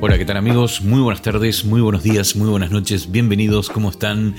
[0.02, 0.82] Hola, ¿qué tal amigos?
[0.82, 4.36] Muy buenas tardes, muy buenos días, muy buenas noches, bienvenidos, ¿cómo están?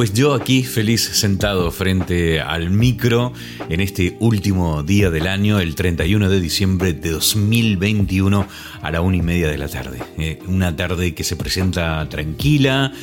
[0.00, 3.34] Pues yo aquí feliz sentado frente al micro
[3.68, 8.48] en este último día del año, el 31 de diciembre de 2021
[8.80, 9.98] a la una y media de la tarde.
[10.16, 12.94] Eh, una tarde que se presenta tranquila.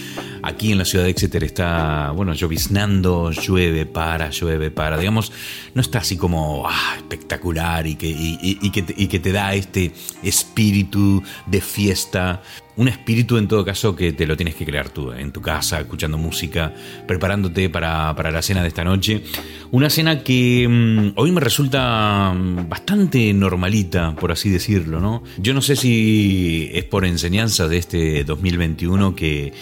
[0.41, 4.97] Aquí en la ciudad de Exeter está, bueno, lloviznando, llueve, para, llueve, para.
[4.97, 5.31] Digamos,
[5.75, 9.91] no está así como ah, espectacular y que, y que te da este
[10.23, 12.41] espíritu de fiesta
[12.77, 15.79] un espíritu en todo caso que te lo tienes que crear tú, en tu casa,
[15.79, 16.73] escuchando música,
[17.07, 19.23] preparándote para, la cena de esta noche.
[19.71, 25.23] Una cena que mm, hoy me resulta mm, bastante normalita, por así decirlo, ¿no?
[25.37, 29.53] Yo no sé si es por enseñanza de este 2021 que,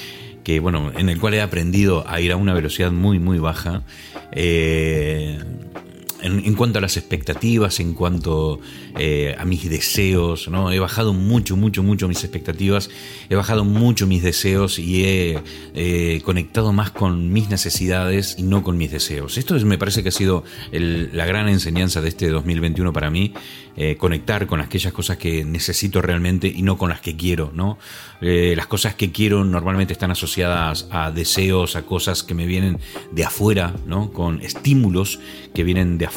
[0.44, 3.84] que bueno, en el cual he aprendido a ir a una velocidad muy, muy baja.
[4.34, 5.40] Eh,
[6.26, 8.60] en, cuanto a las expectativas, en cuanto
[8.98, 10.72] eh, a mis deseos, ¿no?
[10.72, 12.90] He bajado mucho, mucho, mucho mis expectativas,
[13.30, 15.44] he bajado mucho mis deseos y he
[15.76, 19.38] eh, conectado más con mis necesidades y no con mis deseos.
[19.38, 23.34] Esto es, me parece que ha sido la gran enseñanza de este 2021 para mí,
[23.78, 27.78] eh, conectar con aquellas cosas que necesito realmente y no con las que quiero, ¿no?
[28.22, 32.80] las cosas que quiero normalmente están asociadas a deseos, a cosas que me vienen
[33.12, 34.12] de afuera, ¿no?
[34.12, 35.20] Con estímulos
[35.54, 36.15] que vienen de afuera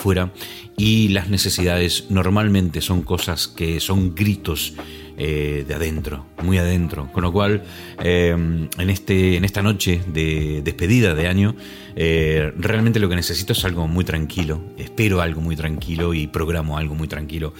[0.76, 4.74] y las necesidades normalmente son cosas que son gritos
[5.16, 7.10] eh, de adentro, muy adentro.
[7.12, 7.64] Con lo cual,
[8.02, 11.56] eh, en, este, en esta noche de despedida de año,
[12.00, 14.62] eh, realmente lo que necesito es algo muy tranquilo.
[14.78, 17.54] Espero algo muy tranquilo y programo algo muy tranquilo.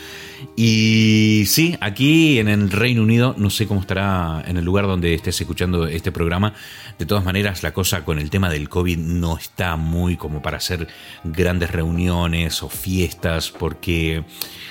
[0.55, 5.13] Y sí, aquí en el Reino Unido, no sé cómo estará en el lugar donde
[5.13, 6.55] estés escuchando este programa.
[7.01, 10.59] De todas maneras, la cosa con el tema del COVID no está muy como para
[10.59, 10.87] hacer
[11.25, 14.23] grandes reuniones o fiestas, porque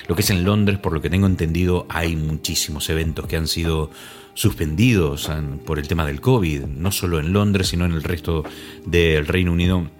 [0.06, 3.46] lo que es en Londres, por lo que tengo entendido, hay muchísimos eventos que han
[3.46, 3.90] sido
[4.38, 5.28] suspendidos
[5.66, 8.44] por el tema del COVID, no solo en Londres, sino en el resto
[8.86, 9.90] del Reino Unido.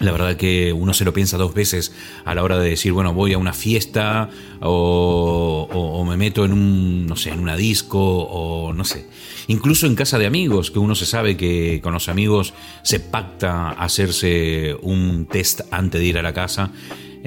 [0.00, 1.94] La verdad que uno se lo piensa dos veces
[2.26, 4.28] a la hora de decir, bueno, voy a una fiesta
[4.60, 9.06] o, me meto en un, no sé, en una disco o no sé.
[9.46, 12.52] Incluso en casa de amigos, que uno se sabe que con los amigos
[12.82, 16.70] se pacta hacerse un test antes de ir a la casa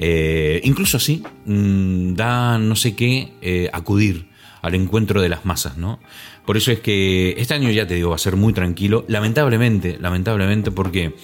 [0.00, 4.27] eh, incluso así, mm, da no sé qué eh, acudir
[4.62, 5.98] al encuentro de las masas, ¿no?
[6.46, 9.98] Por eso es que este año ya te digo, va a ser muy tranquilo, lamentablemente,
[10.00, 11.14] lamentablemente porque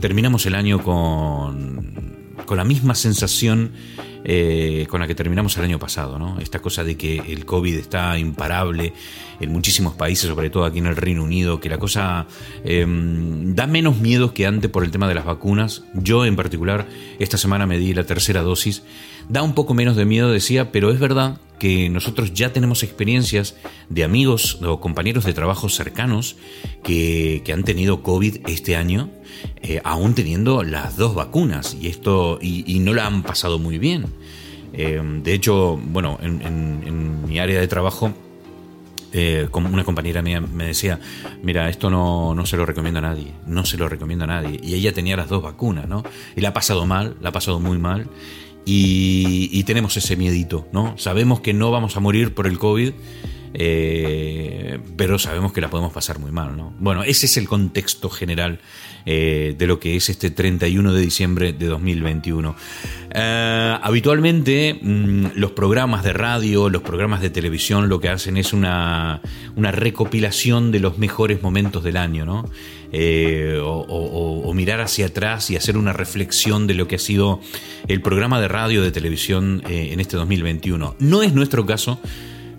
[0.00, 3.72] terminamos el año con, con la misma sensación
[4.24, 6.38] eh, con la que terminamos el año pasado, ¿no?
[6.38, 8.92] Esta cosa de que el COVID está imparable
[9.40, 12.28] en muchísimos países, sobre todo aquí en el Reino Unido, que la cosa
[12.64, 15.82] em, da menos miedo que antes por el tema de las vacunas.
[15.94, 16.86] Yo en particular,
[17.18, 18.84] esta semana me di la tercera dosis.
[19.28, 23.54] Da un poco menos de miedo, decía, pero es verdad que nosotros ya tenemos experiencias
[23.88, 26.34] de amigos o compañeros de trabajo cercanos
[26.82, 29.10] que, han tenido COVID este año,
[29.62, 34.06] eh, aún teniendo las dos vacunas, y esto, y, no la han pasado muy bien.
[34.72, 38.12] Eh, de hecho, bueno, en, mi área de trabajo,
[39.12, 40.98] eh, una compañera mía me decía,
[41.44, 44.58] mira, esto no, no, se lo recomiendo a nadie, no se lo recomiendo a nadie.
[44.60, 46.02] Y ella tenía las dos vacunas, ¿no?
[46.34, 48.08] Y la ha pasado mal, la ha pasado muy mal.
[48.64, 50.96] Y, tenemos ese miedito, ¿no?
[50.98, 52.92] Sabemos que no vamos a morir por el COVID,
[53.54, 56.72] eh, pero sabemos que la podemos pasar muy mal, ¿no?
[56.78, 58.60] Bueno, ese es el contexto general
[59.04, 62.54] eh, de lo que es este 31 de diciembre de 2021.
[63.14, 68.52] Eh, habitualmente mm, los programas de radio, los programas de televisión lo que hacen es
[68.52, 69.20] una,
[69.56, 72.48] una recopilación de los mejores momentos del año, ¿no?
[72.94, 77.40] Eh, o, mirar hacia atrás y hacer una reflexión de lo que ha sido
[77.88, 80.96] el programa de radio, de televisión en este 2021.
[80.98, 81.98] No es nuestro caso.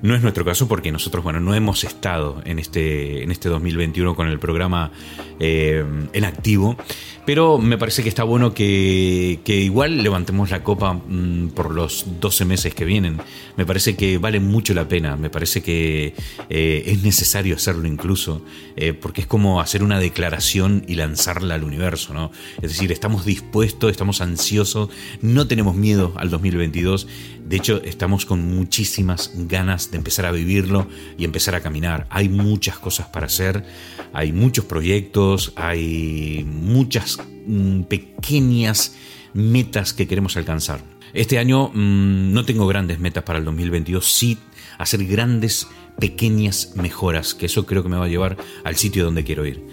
[0.03, 4.15] No es nuestro caso porque nosotros, bueno, no hemos estado en este, en este 2021
[4.15, 4.91] con el programa
[5.39, 6.75] eh, en activo,
[7.25, 12.45] pero me parece que está bueno que, igual levantemos la copa mm, por los 12
[12.45, 13.19] meses que vienen.
[13.55, 16.13] Me parece que vale mucho la pena, me parece que
[16.49, 18.43] eh, es necesario hacerlo incluso,
[18.75, 22.31] eh, porque es como hacer una declaración y lanzarla al universo, ¿no?
[22.61, 24.89] Es decir, estamos dispuestos, estamos ansiosos,
[25.21, 27.07] no tenemos miedo al 2022,
[27.45, 30.87] de hecho estamos con muchísimas ganas de empezar a vivirlo
[31.17, 32.07] y empezar a caminar.
[32.09, 33.65] Hay muchas cosas para hacer,
[34.13, 37.12] hay muchos proyectos, hay muchas
[37.45, 38.95] mm, pequeñas
[39.33, 40.81] metas que queremos alcanzar.
[41.13, 44.37] Este año mm, no tengo grandes metas para el 2022, sí
[44.77, 45.67] hacer grandes,
[45.99, 49.63] pequeñas mejoras, que eso creo que me va a llevar al sitio donde quiero ir.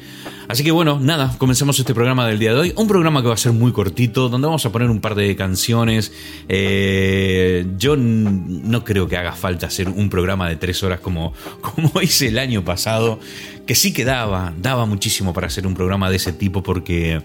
[0.50, 2.73] Así que bueno, nada, comenzamos este programa del día de hoy.
[2.75, 5.37] Un programa que va a ser muy cortito, donde vamos a poner un par de
[5.37, 6.12] canciones.
[6.49, 12.02] Eh, yo no creo que haga falta hacer un programa de tres horas como, como
[12.02, 13.20] hice el año pasado,
[13.64, 17.23] que sí que daba, daba muchísimo para hacer un programa de ese tipo porque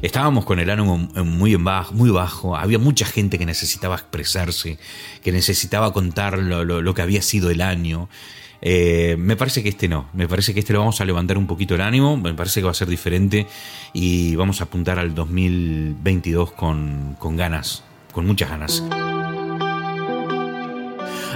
[0.00, 4.78] estábamos con el ánimo muy, bajo, muy bajo, había mucha gente que necesitaba expresarse,
[5.24, 8.08] que necesitaba contar lo que había sido el año.
[8.60, 11.46] Eh, me parece que este no, me parece que este lo vamos a levantar un
[11.46, 13.46] poquito el ánimo, me parece que va a ser diferente
[13.92, 18.82] y vamos a apuntar al 2022 con, con ganas, con muchas ganas.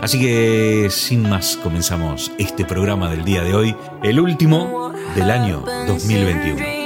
[0.01, 5.65] Así que sin más comenzamos este programa del día de hoy, el último del año
[5.87, 6.83] 2021.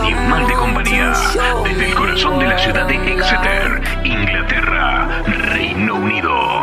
[0.00, 1.12] Animal de compañía,
[1.64, 5.22] desde el corazón de la ciudad de Exeter, Inglaterra,
[5.52, 6.59] Reino Unido.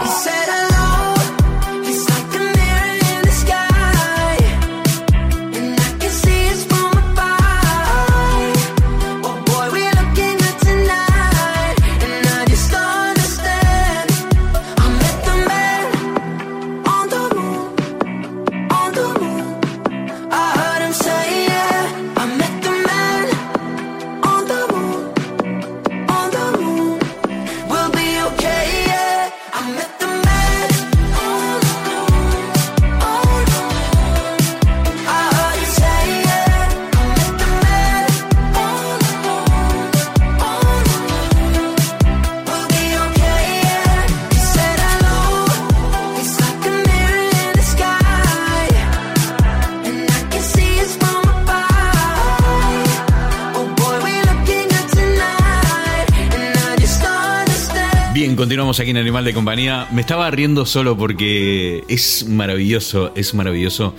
[58.78, 59.88] Continuamos aquí en Animal de Compañía.
[59.92, 63.96] Me estaba riendo solo porque es maravilloso, es maravilloso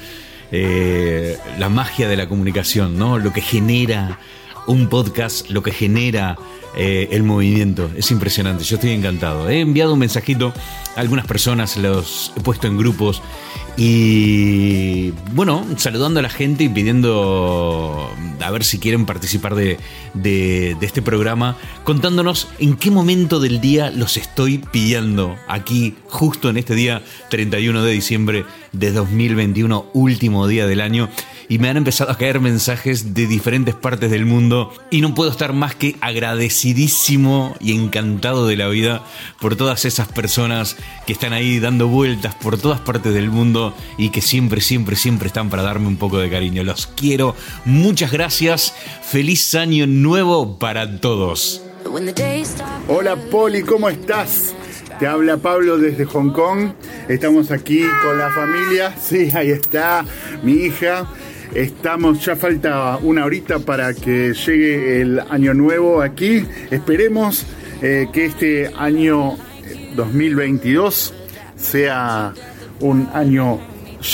[0.53, 3.19] eh, la magia de la comunicación, ¿no?
[3.19, 4.21] Lo que genera
[4.67, 6.37] un podcast, lo que genera
[6.77, 7.91] eh, el movimiento.
[7.97, 9.49] Es impresionante, yo estoy encantado.
[9.49, 10.53] He enviado un mensajito
[10.97, 13.23] a algunas personas, los he puesto en grupos
[13.81, 18.11] y bueno, saludando a la gente y pidiendo
[18.41, 19.79] a ver si quieren participar de,
[20.81, 26.75] este programa, contándonos en qué momento del día los estoy pidiendo aquí, justo en este
[26.75, 31.09] día 31 de diciembre de 2021, último día del año
[31.49, 35.31] y me han empezado a caer mensajes de diferentes partes del mundo y no puedo
[35.31, 39.05] estar más que agradecidísimo y encantado de la vida
[39.41, 44.11] por todas esas personas que están ahí dando vueltas por todas partes del mundo y
[44.11, 46.63] que siempre, siempre, siempre están para darme un poco de cariño.
[46.65, 47.35] Los quiero,
[47.65, 51.63] muchas gracias, feliz año nuevo para todos.
[52.89, 54.55] Hola Poli, ¿cómo estás?
[54.99, 56.73] Te habla Pablo desde Hong Kong.
[57.09, 58.95] Estamos aquí con la familia.
[59.01, 60.05] Sí, ahí está
[60.43, 61.09] mi hija.
[61.55, 66.47] Estamos, ya falta una horita para que llegue el año nuevo aquí.
[66.71, 67.47] Esperemos
[67.81, 69.37] eh, que este año
[69.97, 71.15] 2022
[71.57, 72.35] sea
[72.81, 73.61] un año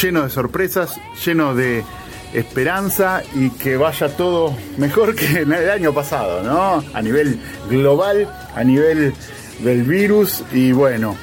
[0.00, 1.84] lleno de sorpresas, lleno de
[2.32, 6.84] esperanza y que vaya todo mejor que el año pasado, ¿no?
[6.94, 7.38] A nivel
[7.68, 9.12] global, a nivel
[9.60, 11.16] del virus y bueno,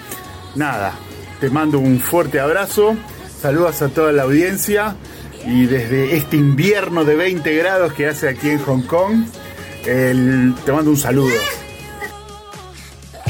[0.56, 0.94] nada,
[1.40, 2.96] te mando un fuerte abrazo,
[3.42, 4.96] saludos a toda la audiencia
[5.46, 9.26] y desde este invierno de 20 grados que hace aquí en Hong Kong,
[9.84, 11.36] te mando un saludo.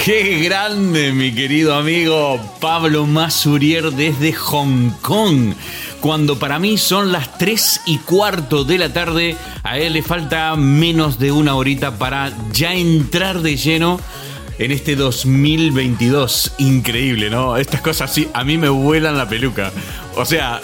[0.03, 5.53] Qué grande, mi querido amigo Pablo Masurier desde Hong Kong.
[5.99, 10.55] Cuando para mí son las 3 y cuarto de la tarde, a él le falta
[10.55, 13.99] menos de una horita para ya entrar de lleno
[14.57, 16.53] en este 2022.
[16.57, 17.55] Increíble, ¿no?
[17.57, 19.71] Estas cosas sí, a mí me vuelan la peluca.
[20.15, 20.59] O sea,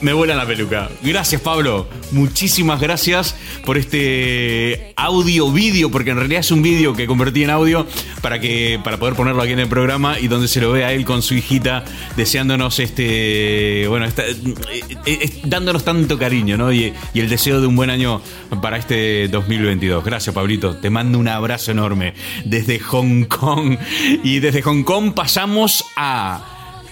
[0.00, 0.88] me vuela la peluca.
[1.02, 1.88] Gracias, Pablo.
[2.12, 7.50] Muchísimas gracias por este audio vídeo, porque en realidad es un vídeo que convertí en
[7.50, 7.86] audio
[8.22, 10.92] para que para poder ponerlo aquí en el programa y donde se lo ve a
[10.92, 11.84] él con su hijita
[12.16, 16.72] deseándonos este bueno, eh, eh, dándonos tanto cariño, ¿no?
[16.72, 18.20] Y, y el deseo de un buen año
[18.62, 20.04] para este 2022.
[20.04, 20.76] Gracias, Pablito.
[20.76, 22.14] Te mando un abrazo enorme
[22.44, 23.76] desde Hong Kong
[24.22, 26.44] y desde Hong Kong pasamos a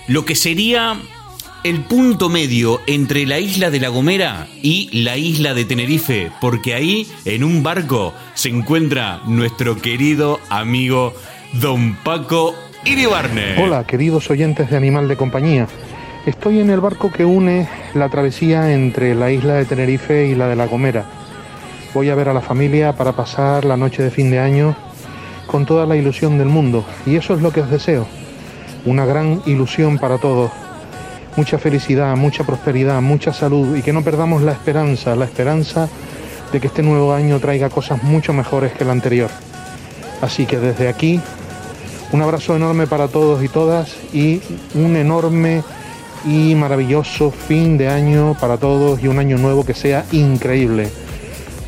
[0.09, 1.01] lo que sería
[1.65, 6.75] el punto medio entre la isla de La Gomera y la isla de Tenerife, porque
[6.75, 11.15] ahí, en un barco, se encuentra nuestro querido amigo
[11.55, 12.55] Don Paco
[12.85, 13.57] Iribarne.
[13.59, 15.67] Hola, queridos oyentes de Animal de Compañía.
[16.27, 20.49] Estoy en el barco que une la travesía entre la isla de Tenerife y la
[20.49, 21.07] de La Gomera.
[21.95, 24.77] Voy a ver a la familia para pasar la noche de fin de año
[25.47, 26.85] con toda la ilusión del mundo.
[27.07, 28.07] Y eso es lo que os deseo.
[28.85, 30.51] Una gran ilusión para todos
[31.37, 35.89] mucha felicidad, mucha prosperidad, mucha salud y que no perdamos la esperanza, la esperanza
[36.53, 39.31] de que este nuevo año traiga cosas mucho mejores que el anterior.
[40.21, 41.21] Así que desde aquí,
[42.13, 44.41] un abrazo enorme para todos y todas y
[44.75, 45.63] un enorme
[46.25, 50.91] y maravilloso fin de año para todos y un año nuevo que sea increíble.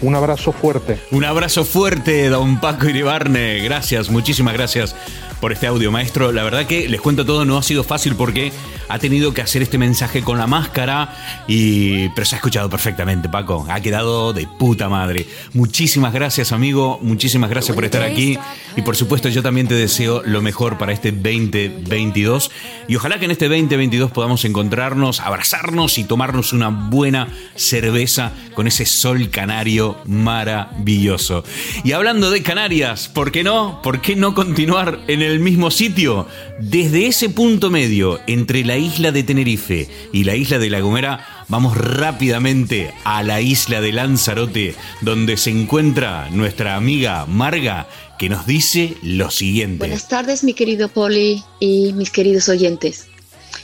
[0.02, 0.99] Un abrazo fuerte.
[1.11, 3.61] Un abrazo fuerte, don Paco Iribarne.
[3.61, 4.94] Gracias, muchísimas gracias
[5.40, 6.33] por este audio, maestro.
[6.33, 8.52] La verdad que les cuento todo, no ha sido fácil porque
[8.88, 13.28] ha tenido que hacer este mensaje con la máscara y pero se ha escuchado perfectamente,
[13.28, 13.66] Paco.
[13.69, 15.26] Ha quedado de puta madre.
[15.55, 16.99] Muchísimas gracias, amigo.
[17.02, 18.38] Muchísimas gracias por estar aquí
[18.76, 22.50] y por supuesto yo también te deseo lo mejor para este 2022
[22.88, 28.66] y ojalá que en este 2022 podamos encontrarnos, abrazarnos y tomarnos una buena cerveza con
[28.66, 31.45] ese sol canario maravilloso.
[31.85, 33.81] Y hablando de Canarias, ¿por qué no?
[33.83, 36.26] ¿Por qué no continuar en el mismo sitio?
[36.59, 41.45] Desde ese punto medio entre la isla de Tenerife y la isla de La Gomera,
[41.49, 48.47] vamos rápidamente a la isla de Lanzarote, donde se encuentra nuestra amiga Marga, que nos
[48.47, 49.78] dice lo siguiente.
[49.78, 53.06] Buenas tardes, mi querido Poli y mis queridos oyentes.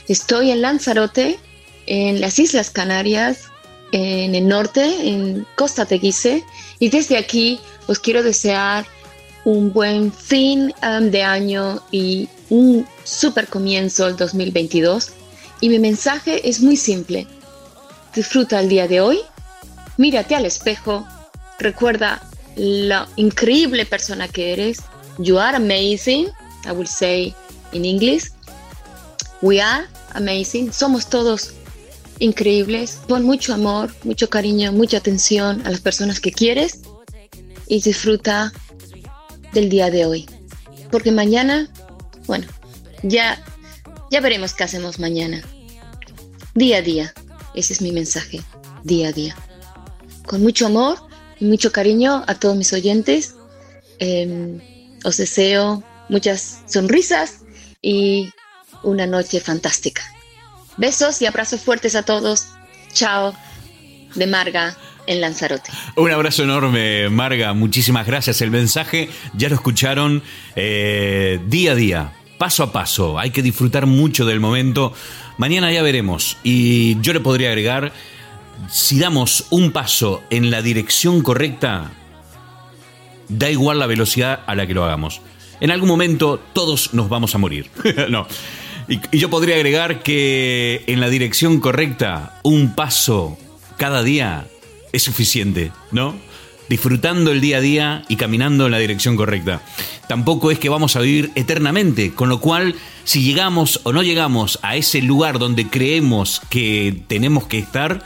[0.07, 1.39] Estoy en Lanzarote,
[1.87, 3.49] en las Islas Canarias,
[3.91, 6.43] en el norte, en Costa Teguise,
[6.79, 8.85] y desde aquí os quiero desear
[9.45, 15.11] un buen fin um, de año y un super comienzo el 2022.
[15.61, 17.27] Y mi mensaje es muy simple.
[18.15, 19.19] Disfruta el día de hoy,
[19.97, 21.05] mírate al espejo,
[21.59, 22.21] recuerda
[22.55, 24.81] la increíble persona que eres.
[25.17, 26.27] You are amazing,
[26.65, 27.33] I will say
[27.71, 28.31] in English.
[29.41, 31.53] We are amazing, somos todos
[32.19, 32.99] increíbles.
[33.07, 36.81] Pon mucho amor, mucho cariño, mucha atención a las personas que quieres
[37.67, 38.53] y disfruta
[39.53, 40.25] del día de hoy.
[40.91, 41.69] Porque mañana,
[42.25, 42.47] bueno,
[43.03, 43.43] ya,
[44.11, 45.41] ya veremos qué hacemos mañana.
[46.55, 47.13] Día a día,
[47.55, 48.41] ese es mi mensaje,
[48.83, 49.35] día a día.
[50.25, 50.97] Con mucho amor
[51.39, 53.35] y mucho cariño a todos mis oyentes.
[53.99, 54.59] Em,
[55.03, 57.39] os deseo muchas sonrisas
[57.81, 58.31] y
[58.83, 60.03] una noche fantástica.
[60.77, 62.47] Besos y abrazos fuertes a todos.
[62.93, 63.33] Chao,
[64.15, 65.71] de Marga en Lanzarote.
[65.95, 67.53] Un abrazo enorme, Marga.
[67.53, 68.41] Muchísimas gracias.
[68.41, 70.23] El mensaje ya lo escucharon
[70.55, 73.19] eh, día a día, paso a paso.
[73.19, 74.93] Hay que disfrutar mucho del momento.
[75.37, 76.37] Mañana ya veremos.
[76.43, 77.91] Y yo le podría agregar,
[78.69, 81.91] si damos un paso en la dirección correcta,
[83.29, 85.21] da igual la velocidad a la que lo hagamos.
[85.59, 87.69] En algún momento todos nos vamos a morir.
[88.09, 88.27] no.
[88.87, 93.37] Y, y yo podría agregar que en la dirección correcta, un paso
[93.77, 94.47] cada día
[94.93, 96.15] es suficiente, ¿no?
[96.69, 99.61] Disfrutando el día a día y caminando en la dirección correcta.
[100.07, 104.59] Tampoco es que vamos a vivir eternamente, con lo cual si llegamos o no llegamos
[104.61, 108.05] a ese lugar donde creemos que tenemos que estar,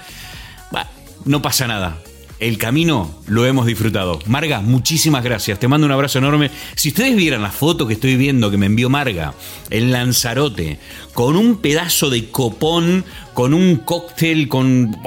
[1.25, 1.99] no pasa nada
[2.39, 4.19] el camino lo hemos disfrutado.
[4.27, 5.59] Marga, muchísimas gracias.
[5.59, 6.51] Te mando un abrazo enorme.
[6.75, 9.33] Si ustedes vieran la foto que estoy viendo que me envió Marga
[9.69, 10.79] en Lanzarote,
[11.13, 13.05] con un pedazo de copón,
[13.37, 14.97] con un cóctel, con...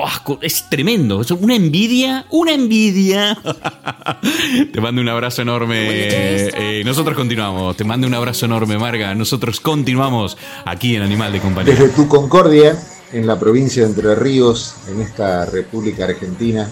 [0.40, 1.20] es tremendo.
[1.20, 3.36] Es una envidia, una envidia.
[4.72, 5.76] Te mando un abrazo enorme.
[5.80, 7.76] Eh, nosotros continuamos.
[7.76, 9.16] Te mando un abrazo enorme, Marga.
[9.16, 11.74] Nosotros continuamos aquí en Animal de Compañía.
[11.74, 12.80] Desde tu Concordia,
[13.12, 16.70] en la provincia de Entre Ríos, en esta República Argentina,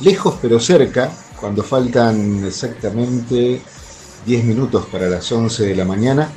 [0.00, 3.60] lejos pero cerca, cuando faltan exactamente
[4.24, 6.32] 10 minutos para las 11 de la mañana,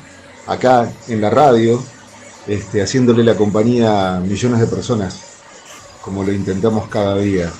[0.46, 1.82] acá en la radio,
[2.46, 5.20] este, haciéndole la compañía a millones de personas,
[6.02, 7.52] como lo intentamos cada día,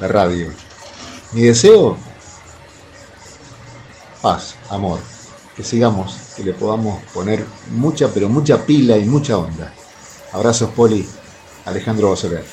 [0.00, 0.50] la radio.
[1.32, 1.96] Mi deseo,
[4.20, 5.00] paz, amor,
[5.56, 9.72] que sigamos, que le podamos poner mucha, pero mucha pila y mucha onda.
[10.32, 11.06] Abrazos, Poli,
[11.66, 12.44] Alejandro Basoler.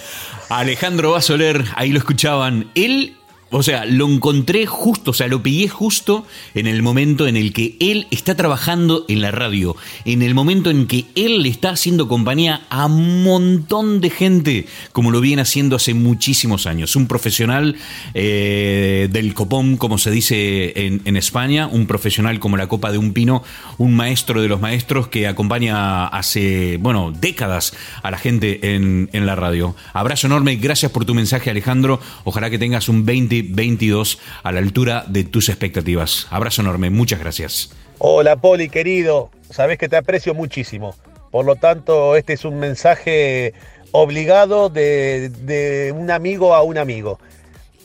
[0.50, 2.72] Alejandro Basoler, ahí lo escuchaban.
[2.76, 3.18] Él
[3.52, 7.52] o sea, lo encontré justo, o sea, lo pillé justo en el momento en el
[7.52, 9.76] que él está trabajando en la radio,
[10.06, 14.68] en el momento en que él le está haciendo compañía a un montón de gente,
[14.92, 16.96] como lo viene haciendo hace muchísimos años.
[16.96, 17.76] Un profesional
[18.14, 23.14] eh, del copón, como se dice en, España, un profesional como la copa de un
[23.14, 23.44] pino,
[23.78, 29.26] un maestro de los maestros que acompaña hace, bueno, décadas a la gente en, en
[29.26, 29.76] la radio.
[29.92, 32.00] Abrazo enorme, gracias por tu mensaje, Alejandro.
[32.24, 36.28] Ojalá que tengas un 20 22 a la altura de tus expectativas.
[36.30, 37.72] Abrazo enorme, muchas gracias.
[37.98, 40.96] Hola Poli, querido, sabes que te aprecio muchísimo.
[41.32, 43.54] Por lo tanto, este es un mensaje
[43.92, 47.20] obligado de, un amigo a un amigo.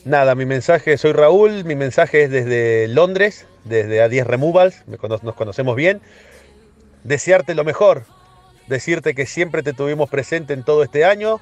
[0.03, 5.75] Nada, mi mensaje, soy Raúl, mi mensaje es desde Londres, desde A10 Removals, nos conocemos
[5.75, 6.01] bien.
[7.03, 8.05] Desearte lo mejor,
[8.67, 11.39] decirte que siempre te tuvimos presente en todo este año,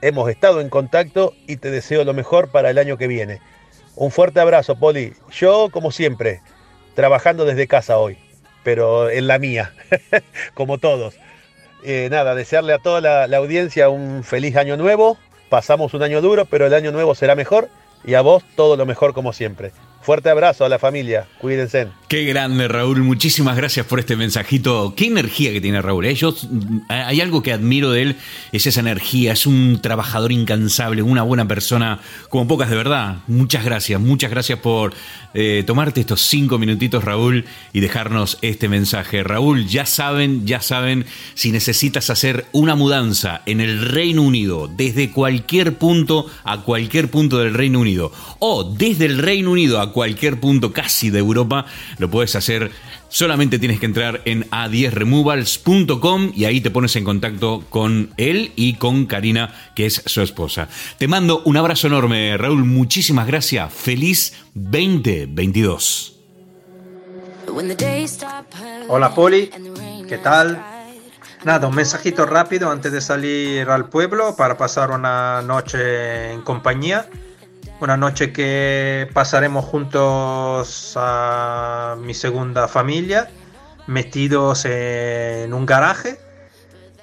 [0.00, 3.40] hemos estado en contacto y te deseo lo mejor para el año que viene.
[3.94, 5.12] Un fuerte abrazo, Poli.
[5.30, 6.40] Yo, como siempre,
[6.94, 8.18] trabajando desde casa hoy,
[8.62, 9.72] pero en la mía,
[10.54, 11.14] como todos.
[11.84, 15.18] Eh, nada, desearle a toda la, audiencia un feliz año nuevo.
[15.48, 17.68] Pasamos un año duro, pero el año nuevo será mejor.
[18.04, 19.72] Y a vos todo lo mejor como siempre.
[20.02, 21.86] Fuerte abrazo a la familia, cuídense.
[22.08, 24.94] Qué grande Raúl, muchísimas gracias por este mensajito.
[24.96, 26.04] Qué energía que tiene Raúl.
[26.04, 26.16] ¿eh?
[26.88, 28.16] hay algo que admiro de él,
[28.50, 33.18] es esa energía, es un trabajador incansable, una buena persona, como pocas de verdad.
[33.28, 34.92] Muchas gracias, muchas gracias por
[35.34, 39.22] eh, tomarte estos cinco minutitos Raúl y dejarnos este mensaje.
[39.22, 45.12] Raúl, ya saben, ya saben, si necesitas hacer una mudanza en el Reino Unido, desde
[45.12, 50.40] cualquier punto a cualquier punto del Reino Unido, o desde el Reino Unido a cualquier
[50.40, 51.66] punto casi de Europa,
[51.98, 52.70] lo puedes hacer.
[53.08, 58.74] Solamente tienes que entrar en a10removals.com y ahí te pones en contacto con él y
[58.74, 60.68] con Karina, que es su esposa.
[60.98, 62.64] Te mando un abrazo enorme, Raúl.
[62.64, 63.72] Muchísimas gracias.
[63.72, 66.18] Feliz 2022.
[68.88, 69.50] Hola Poli,
[70.08, 70.64] ¿qué tal?
[71.44, 77.06] Nada, un mensajito rápido antes de salir al pueblo para pasar una noche en compañía
[77.82, 83.28] una noche que pasaremos juntos a mi segunda familia,
[83.88, 86.20] metidos en un garaje,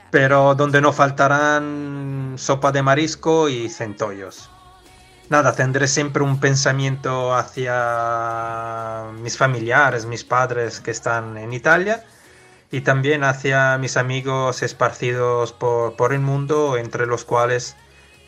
[0.09, 4.49] pero donde no faltarán sopa de marisco y centollos.
[5.27, 12.05] Nada, tendré siempre un pensamiento hacia mis familiares, mis padres que están en Italia
[12.71, 17.75] y también hacia mis amigos esparcidos por, por el mundo, entre los cuales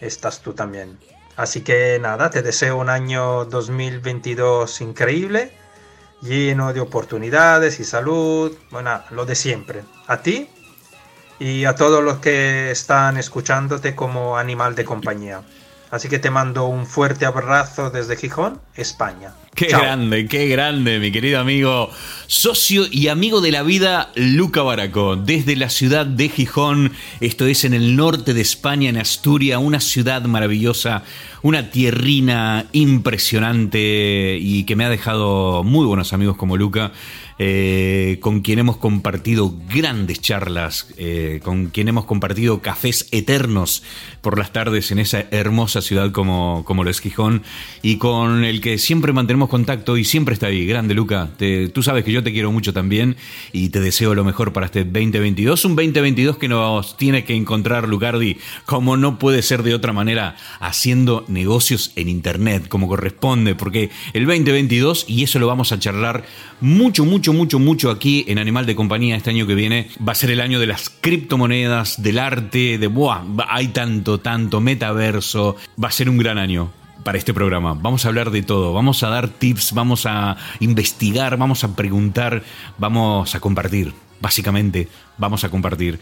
[0.02, 1.00] estás tú también.
[1.42, 5.52] Así que nada, te deseo un año 2022 increíble,
[6.22, 9.82] lleno de oportunidades y salud, bueno, lo de siempre.
[10.06, 10.48] A ti
[11.40, 15.42] y a todos los que están escuchándote como animal de compañía.
[15.92, 19.34] Así que te mando un fuerte abrazo desde Gijón, España.
[19.54, 21.90] Qué grande, qué grande, mi querido amigo,
[22.28, 27.66] socio y amigo de la vida, Luca Baraco, desde la ciudad de Gijón, esto es
[27.66, 31.04] en el norte de España, en Asturias, una ciudad maravillosa,
[31.42, 36.94] una tierrina impresionante y que me ha dejado muy buenos amigos como Luca.
[37.44, 43.82] Eh, con quien hemos compartido grandes charlas, eh, con quien hemos compartido cafés eternos
[44.22, 47.42] por las tardes en esa hermosa ciudad como, como lo es Gijón,
[47.82, 50.68] y con el que siempre mantenemos contacto y siempre está ahí.
[50.68, 51.32] Grande, Luca.
[51.74, 53.16] tú sabes que yo te quiero mucho también
[53.54, 55.66] y te deseo lo mejor para este 2022.
[55.66, 60.36] Un 2022 que nos tiene que encontrar, Lucardi, como no puede ser de otra manera,
[60.60, 66.24] haciendo negocios en Internet como corresponde, porque el 2022, y eso lo vamos a charlar
[66.60, 70.16] mucho, mucho, mucho, mucho aquí en Animal de Compañía este año que viene, va a
[70.16, 73.24] ser el año de las criptomonedas, del arte, de, ¡buah!
[73.50, 76.72] Hay tanto, tanto, metaverso, va a ser un gran año
[77.04, 77.74] para este programa.
[77.74, 82.44] Vamos a hablar de todo, vamos a dar tips, vamos a investigar, vamos a preguntar,
[82.78, 83.94] vamos a compartir.
[84.22, 86.00] Básicamente, vamos a compartir.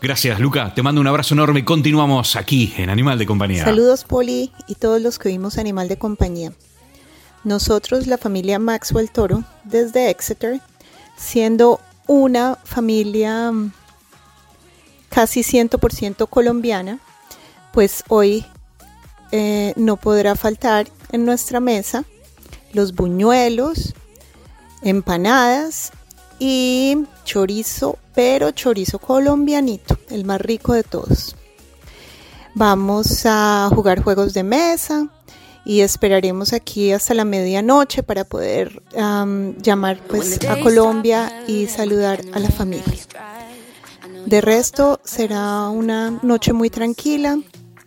[0.00, 0.72] Gracias, Luca.
[0.72, 1.64] Te mando un abrazo enorme.
[1.64, 3.64] Continuamos aquí en Animal de Compañía.
[3.64, 6.52] Saludos, Poli, y todos los que vimos Animal de Compañía.
[7.46, 10.60] Nosotros, la familia Maxwell Toro, desde Exeter,
[11.16, 13.72] siendo una familia mm,
[15.08, 16.98] casi 100% colombiana,
[17.72, 18.44] pues hoy
[19.30, 22.04] eh, no podrá faltar en nuestra mesa
[22.72, 23.94] los buñuelos,
[24.82, 25.92] empanadas
[26.40, 31.36] y chorizo, pero chorizo colombianito, el más rico de todos.
[32.54, 35.08] Vamos a jugar juegos de mesa,
[35.66, 42.38] y esperaremos aquí hasta la medianoche para poder llamar pues a Colombia y saludar a
[42.38, 42.84] la familia.
[44.24, 47.38] De resto será una noche muy tranquila,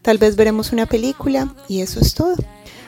[0.01, 2.35] tal vez veremos una película y eso es todo.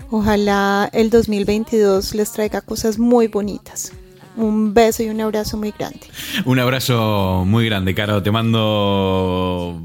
[0.09, 3.93] Ojalá el 2022 les traiga cosas muy bonitas.
[4.35, 6.01] Un beso y un abrazo muy grande.
[6.45, 8.21] Un abrazo muy grande, Caro.
[8.21, 9.81] Te mando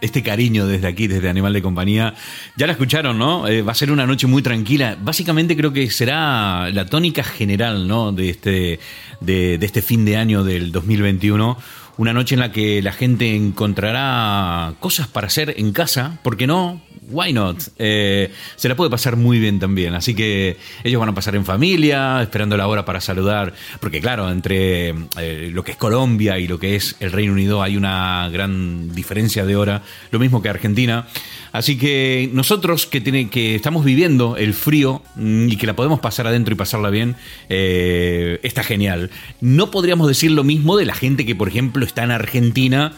[0.00, 2.14] este cariño desde aquí, desde Animal de Compañía.
[2.56, 3.46] Ya la escucharon, ¿no?
[3.48, 4.96] Eh, va a ser una noche muy tranquila.
[5.00, 8.12] Básicamente creo que será la tónica general, ¿no?
[8.12, 8.80] De este,
[9.20, 11.58] de, de este fin de año del 2021
[11.98, 16.46] una noche en la que la gente encontrará cosas para hacer en casa, ¿por qué
[16.46, 16.80] no?
[17.10, 17.62] Why not?
[17.78, 19.94] Eh, se la puede pasar muy bien también.
[19.94, 23.54] Así que ellos van a pasar en familia, esperando la hora para saludar.
[23.80, 27.62] Porque, claro, entre eh, lo que es Colombia y lo que es el Reino Unido
[27.62, 29.82] hay una gran diferencia de hora.
[30.10, 31.06] Lo mismo que Argentina.
[31.52, 36.26] Así que nosotros que, que estamos viviendo el frío mm, y que la podemos pasar
[36.26, 37.16] adentro y pasarla bien,
[37.48, 39.10] eh, está genial.
[39.40, 42.92] No podríamos decir lo mismo de la gente que, por ejemplo, está en Argentina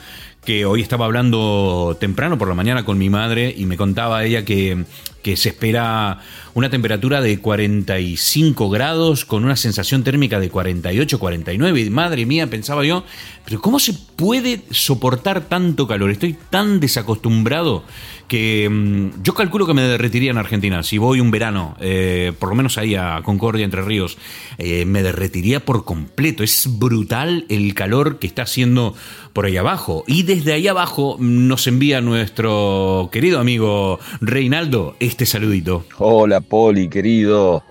[0.44, 4.44] que hoy estaba hablando temprano por la mañana con mi madre y me contaba ella
[4.44, 4.84] que,
[5.22, 6.18] que, se espera
[6.54, 11.80] una temperatura de 45 grados con una sensación térmica de 48, 49.
[11.80, 13.04] Y madre mía, pensaba yo,
[13.44, 16.10] pero ¿cómo se puede soportar tanto calor?
[16.10, 17.84] Estoy tan desacostumbrado
[18.30, 20.84] que mm, yo calculo que me derretiría en Argentina.
[20.84, 24.18] Si voy un verano, eh, por lo menos ahí a Concordia, Entre Ríos,
[24.56, 26.44] eh, me derretiría por completo.
[26.44, 28.94] Es brutal el calor que está haciendo
[29.32, 30.04] por ahí abajo.
[30.06, 35.84] Y desde ahí abajo nos envía nuestro querido amigo Reinaldo este saludito.
[35.98, 37.64] Hola Poli, querido.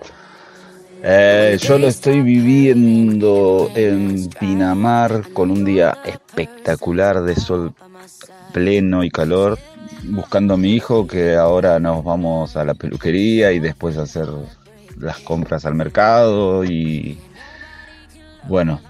[1.02, 7.72] Eh, yo lo estoy viviendo en Pinamar con un día espectacular de sol
[8.52, 9.58] pleno y calor
[10.04, 14.28] buscando a mi hijo que ahora nos vamos a la peluquería y después a hacer
[14.98, 17.18] las compras al mercado y
[18.48, 18.82] bueno,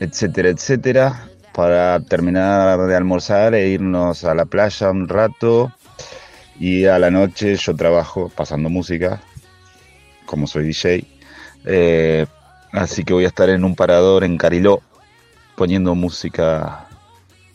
[0.00, 5.72] etcétera, etcétera, para terminar de almorzar e irnos a la playa un rato
[6.58, 9.20] y a la noche yo trabajo pasando música,
[10.26, 11.04] como soy DJ,
[11.64, 12.26] eh,
[12.72, 14.82] así que voy a estar en un parador en Cariló
[15.56, 16.86] poniendo música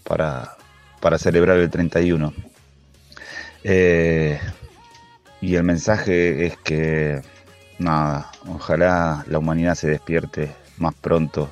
[0.03, 0.55] para,
[1.01, 2.33] para celebrar el 31.
[3.63, 4.39] Eh,
[5.41, 7.21] y el mensaje es que,
[7.79, 11.49] nada, ojalá la humanidad se despierte más pronto,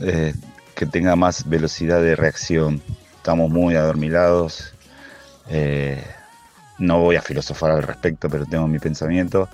[0.00, 0.34] eh,
[0.74, 2.82] que tenga más velocidad de reacción.
[3.16, 4.74] Estamos muy adormilados.
[6.78, 9.48] No voy a filosofar al respecto, pero tengo mi pensamiento.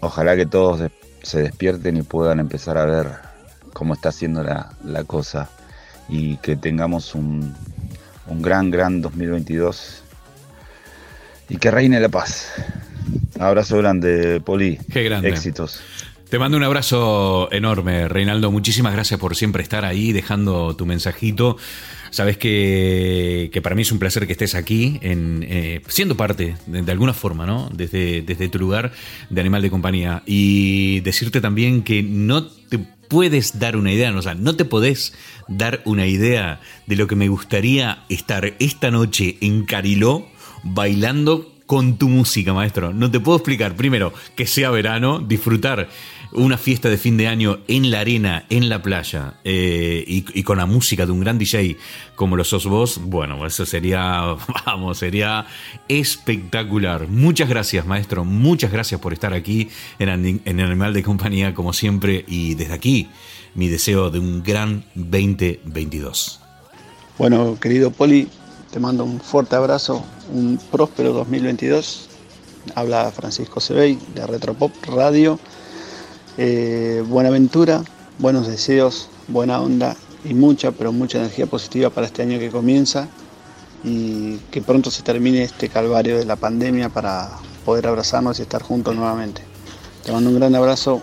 [0.00, 0.90] Ojalá que todos
[1.22, 3.08] se despierten y puedan empezar a ver
[3.72, 5.48] cómo está haciendo la, la cosa
[6.08, 7.54] y que tengamos un,
[8.26, 10.02] un gran, gran 2022
[11.48, 12.52] y que reine la paz.
[13.38, 14.78] Abrazo grande, Poli.
[14.92, 15.28] Qué grande.
[15.28, 15.80] Éxitos.
[16.28, 18.50] Te mando un abrazo enorme, Reinaldo.
[18.50, 21.58] Muchísimas gracias por siempre estar ahí, dejando tu mensajito.
[22.14, 26.82] Sabes que, que para mí es un placer que estés aquí, eh, siendo parte, de,
[26.82, 27.68] de, alguna forma, ¿no?
[27.74, 28.92] Desde, desde tu lugar
[29.30, 30.22] de animal de compañía.
[30.24, 35.12] Y decirte también que no te puedes dar una idea, o sea, no te podés
[35.48, 40.28] dar una idea de lo que me gustaría estar esta noche en Cariló
[40.62, 42.92] bailando con tu música, maestro.
[42.92, 43.74] No te puedo explicar.
[43.74, 45.88] Primero, que sea verano, disfrutar
[46.34, 50.58] una fiesta de fin de año en la arena, en la playa, eh, y, con
[50.58, 51.76] la música de un gran DJ
[52.16, 55.46] como lo sos vos, bueno, eso sería, vamos, sería
[55.88, 57.08] espectacular.
[57.08, 58.24] Muchas gracias, maestro.
[58.24, 59.68] Muchas gracias por estar aquí
[59.98, 63.08] en, en Animal de Compañía, como siempre, y desde aquí,
[63.54, 66.40] mi deseo de un gran 2022.
[67.16, 68.28] Bueno, querido Poli,
[68.72, 72.08] te mando un fuerte abrazo, un próspero 2022.
[72.74, 75.38] Habla Francisco Sebey de Retropop Radio.
[76.36, 77.82] Eh, buena aventura,
[78.18, 83.08] buenos deseos, buena onda y mucha, pero mucha energía positiva para este año que comienza
[83.84, 87.28] y que pronto se termine este calvario de la pandemia para
[87.64, 89.42] poder abrazarnos y estar juntos nuevamente.
[90.04, 91.02] Te mando un gran abrazo.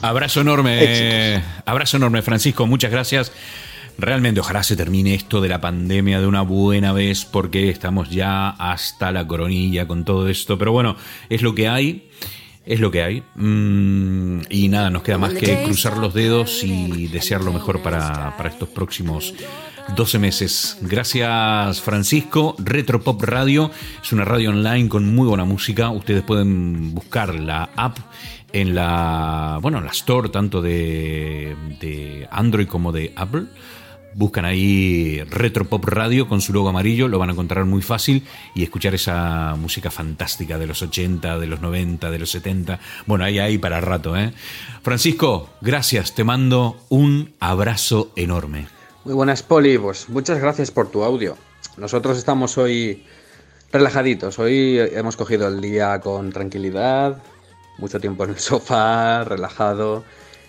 [0.00, 3.32] Abrazo enorme, eh, abrazo enorme Francisco, muchas gracias.
[3.98, 8.50] Realmente, ojalá se termine esto de la pandemia de una buena vez, porque estamos ya
[8.50, 10.56] hasta la coronilla con todo esto.
[10.56, 10.94] Pero bueno,
[11.28, 12.08] es lo que hay,
[12.68, 13.22] es lo que hay.
[13.34, 18.36] Mm, y nada, nos queda más que cruzar los dedos y desear lo mejor para,
[18.36, 19.34] para estos próximos
[19.96, 20.76] 12 meses.
[20.82, 22.54] Gracias Francisco.
[22.58, 23.70] Retropop Radio
[24.02, 25.88] es una radio online con muy buena música.
[25.88, 27.96] Ustedes pueden buscar la app
[28.52, 33.46] en la, bueno, en la store tanto de, de Android como de Apple.
[34.18, 38.64] Buscan ahí Retropop Radio con su logo amarillo, lo van a encontrar muy fácil y
[38.64, 42.80] escuchar esa música fantástica de los 80, de los 90, de los 70.
[43.06, 44.32] Bueno, ahí hay para rato, ¿eh?
[44.82, 48.66] Francisco, gracias, te mando un abrazo enorme.
[49.04, 51.38] Muy buenas, Poli, pues muchas gracias por tu audio.
[51.76, 53.04] Nosotros estamos hoy
[53.70, 57.22] relajaditos, hoy hemos cogido el día con tranquilidad,
[57.78, 60.02] mucho tiempo en el sofá, relajado.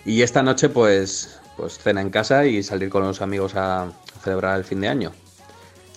[0.04, 3.88] Y esta noche, pues, pues cena en casa y salir con los amigos a
[4.24, 5.12] celebrar el fin de año.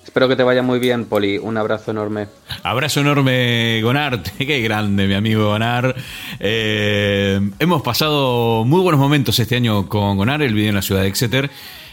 [0.03, 1.37] Espero que te vaya muy bien, Poli.
[1.37, 2.27] Un abrazo enorme.
[2.63, 4.21] Abrazo enorme, Gonar.
[4.37, 5.95] Qué grande, mi amigo Gonar.
[6.39, 11.01] Eh, hemos pasado muy buenos momentos este año con Gonar, el video en la ciudad
[11.01, 11.49] de Exeter.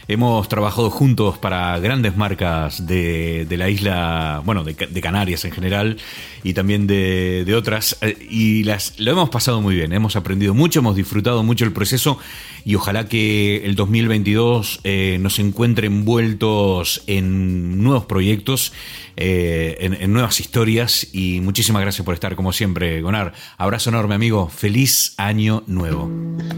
[0.07, 5.97] Hemos trabajado juntos para grandes marcas de, de la isla, bueno, de, Canarias en general
[6.43, 7.97] y también de, de otras.
[8.01, 11.73] Eh, y las, lo hemos pasado muy bien, hemos aprendido mucho, hemos disfrutado mucho el
[11.73, 12.19] proceso
[12.65, 18.73] y ojalá que el 2022 eh, nos encuentre envueltos en nuevos proyectos,
[19.17, 23.33] eh, en, nuevas historias y muchísimas gracias por estar como siempre, Gonar.
[23.57, 26.09] Abrazo enorme amigo, feliz año nuevo.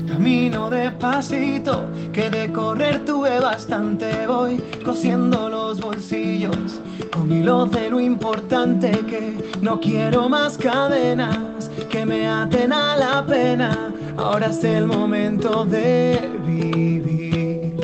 [0.08, 6.80] Camino despacito, que de correr tuve bastante, voy cosiendo los bolsillos
[7.12, 13.26] con hilos de lo importante que no quiero más cadenas que me aten a la
[13.26, 13.94] pena.
[14.16, 17.76] Ahora es el momento de vivir.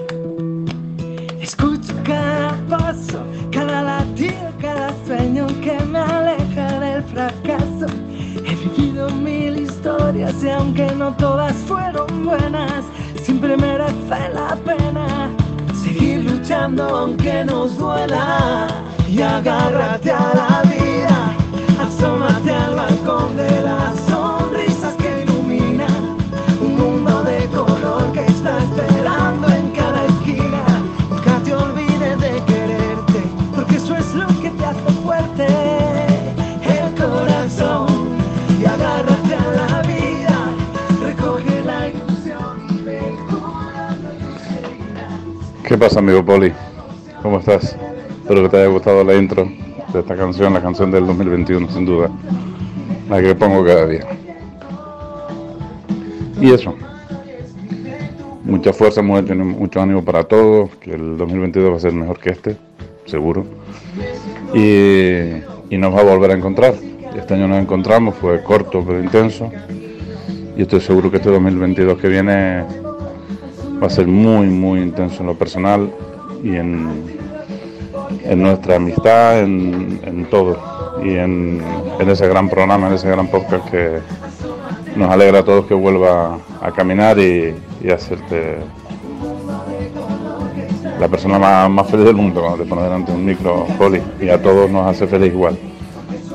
[1.41, 7.87] Escucho cada paso, cada latido, cada sueño que me aleja del fracaso.
[8.45, 12.85] He vivido mil historias y aunque no todas fueron buenas,
[13.23, 15.29] siempre merece la pena
[16.49, 18.67] luchando aunque nos duela.
[19.07, 21.35] Y agárrate a la vida,
[21.79, 24.38] asómate al balcón de las sonrisas
[45.79, 46.51] pasa, amigo Poli?
[47.23, 47.77] ¿Cómo estás?
[48.21, 49.49] Espero que te haya gustado la intro
[49.93, 52.11] de esta canción, la canción del 2021, sin duda.
[53.09, 54.05] La que pongo cada día.
[56.41, 56.75] Y eso.
[58.43, 60.69] Mucha fuerza, mucho, ánimo para todos.
[60.81, 62.57] Que el 2022 va a ser mejor que este,
[63.05, 63.45] seguro.
[64.53, 66.73] Y nos va a volver a encontrar.
[67.15, 69.49] Este año nos encontramos, fue corto pero intenso.
[70.57, 72.65] Y estoy seguro que este 2022 que viene
[73.81, 75.91] va a ser muy, muy intenso en lo personal
[76.43, 77.05] y en,
[78.23, 80.57] en nuestra amistad, en, en todo.
[81.03, 81.61] Y en,
[81.99, 83.99] en, ese gran programa, en ese gran podcast que
[84.95, 88.57] nos alegra a todos que vuelva a caminar y, y a hacerte
[90.99, 94.01] la persona más, más, feliz del mundo cuando te pones delante de un micro, Poli.
[94.19, 95.57] Y a todos nos hace feliz igual.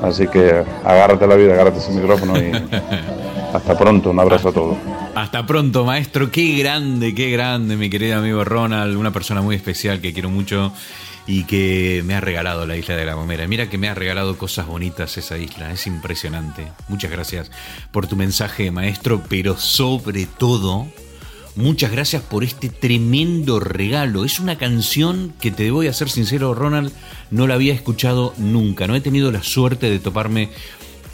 [0.01, 2.51] Así que agárrate la vida, agárrate ese micrófono y
[3.53, 4.09] hasta pronto.
[4.09, 4.77] Un abrazo a todos.
[5.15, 6.29] Hasta pronto, maestro.
[6.29, 8.97] Qué grande, qué grande, mi querido amigo Ronald.
[8.97, 10.73] Una persona muy especial que quiero mucho
[11.25, 13.47] y que me ha regalado la isla de la Gomera.
[13.47, 15.71] Mira que me ha regalado cosas bonitas esa isla.
[15.71, 16.67] Es impresionante.
[16.89, 17.49] Muchas gracias
[17.91, 19.23] por tu mensaje, maestro.
[19.29, 20.85] Pero sobre todo,
[21.55, 24.25] muchas gracias por este tremendo regalo.
[24.25, 26.91] Es una canción que te voy a ser sincero, Ronald,
[27.31, 28.85] no la había escuchado nunca.
[28.85, 30.49] No he tenido la suerte de toparme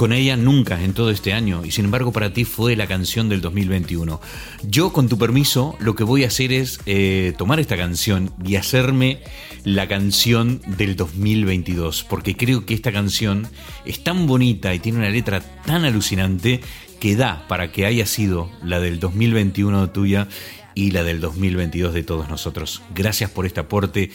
[0.02, 3.30] con ella nunca en todo este año y sin embargo para ti fue la canción
[3.30, 4.20] del 2021.
[4.64, 8.56] Yo con tu permiso lo que voy a hacer es eh, tomar esta canción y
[8.56, 9.20] hacerme
[9.64, 13.48] la canción del 2022 porque creo que esta canción
[13.86, 16.62] es tan bonita y tiene una letra tan alucinante
[17.00, 20.28] que da para que haya sido la del 2021 tuya
[20.74, 22.82] y la del 2022 de todos nosotros.
[22.96, 24.10] Gracias por este aporte,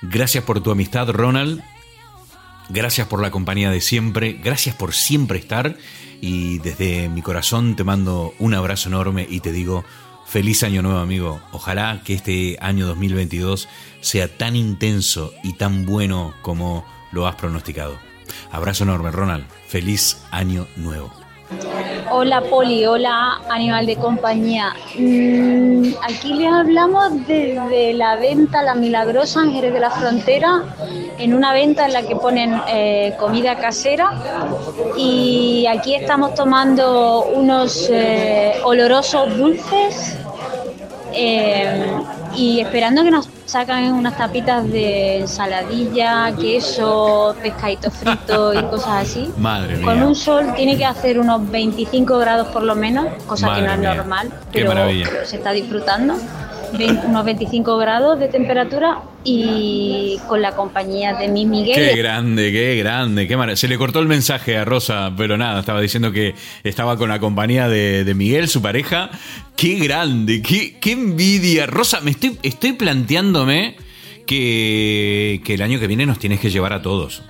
[0.00, 1.60] gracias por tu amistad Ronald
[2.70, 5.76] Gracias por la compañía de siempre, gracias por siempre estar
[6.20, 9.84] y desde mi corazón te mando un abrazo enorme y te digo
[10.26, 11.40] feliz año nuevo amigo.
[11.52, 13.68] Ojalá que este año 2022
[14.00, 17.98] sea tan intenso y tan bueno como lo has pronosticado.
[18.50, 21.23] Abrazo enorme Ronald, feliz año nuevo.
[22.10, 24.74] Hola Poli, hola animal de compañía.
[24.98, 30.64] Mm, aquí les hablamos desde la venta La Milagrosa Jerez de la Frontera,
[31.18, 34.12] en una venta en la que ponen eh, comida casera
[34.96, 40.18] y aquí estamos tomando unos eh, olorosos dulces
[41.12, 41.90] eh,
[42.36, 49.30] y esperando que nos sacan unas tapitas de ensaladilla, queso, pescadito frito y cosas así.
[49.36, 49.84] Madre mía.
[49.84, 53.66] Con un sol tiene que hacer unos 25 grados por lo menos, cosa Madre que
[53.68, 53.94] no es mía.
[53.94, 55.08] normal, Qué pero maravilla.
[55.24, 56.14] se está disfrutando.
[57.06, 61.76] Unos 25 grados de temperatura y con la compañía de mi Miguel.
[61.76, 63.56] Qué grande, qué grande, qué maravilla.
[63.56, 66.34] Se le cortó el mensaje a Rosa, pero nada, estaba diciendo que
[66.64, 69.10] estaba con la compañía de, de Miguel, su pareja.
[69.56, 71.66] Qué grande, qué, qué envidia.
[71.66, 73.76] Rosa, me estoy, estoy planteándome
[74.26, 77.22] que, que el año que viene nos tienes que llevar a todos.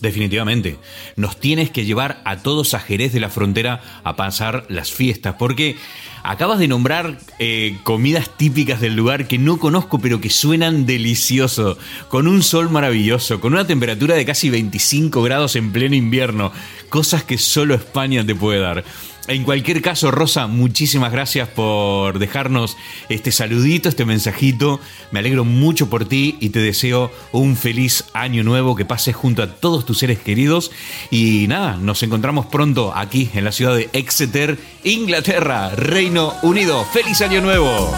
[0.00, 0.78] Definitivamente.
[1.16, 5.34] Nos tienes que llevar a todos a Jerez de la Frontera a pasar las fiestas,
[5.36, 5.76] porque
[6.22, 11.78] acabas de nombrar eh, comidas típicas del lugar que no conozco, pero que suenan delicioso,
[12.08, 16.52] con un sol maravilloso, con una temperatura de casi 25 grados en pleno invierno,
[16.90, 18.84] cosas que solo España te puede dar.
[19.28, 22.78] En cualquier caso, Rosa, muchísimas gracias por dejarnos
[23.10, 24.80] este saludito, este mensajito.
[25.10, 29.42] Me alegro mucho por ti y te deseo un feliz año nuevo, que pases junto
[29.42, 30.70] a todos tus seres queridos.
[31.10, 36.86] Y nada, nos encontramos pronto aquí en la ciudad de Exeter, Inglaterra, Reino Unido.
[36.86, 37.92] ¡Feliz año nuevo!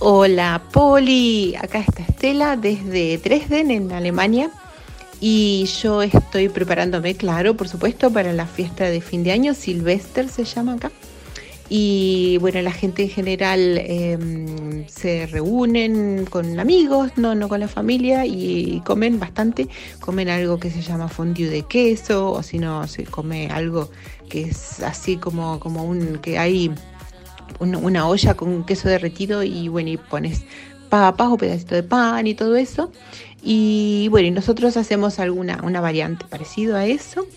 [0.00, 4.50] Hola Poli, acá está Estela desde Dresden en Alemania
[5.20, 10.28] y yo estoy preparándome, claro, por supuesto, para la fiesta de fin de año, Silvester
[10.28, 10.90] se llama acá.
[11.68, 17.66] Y bueno, la gente en general em, se reúnen con amigos, no, no con la
[17.66, 19.68] familia, y comen bastante.
[20.00, 23.90] Comen algo que se llama fondue de queso, o si no, se come algo
[24.28, 26.70] que es así como, como un que hay
[27.58, 30.44] una olla con queso derretido y bueno, y pones
[30.88, 32.90] papas o pedacito de pan y todo eso.
[33.48, 37.28] Y bueno, y nosotros hacemos alguna una variante parecido a eso.